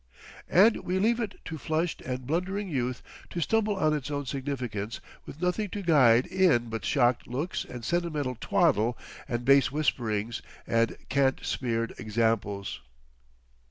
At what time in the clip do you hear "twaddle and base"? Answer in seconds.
8.41-9.71